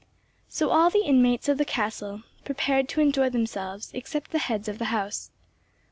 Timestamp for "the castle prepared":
1.59-2.89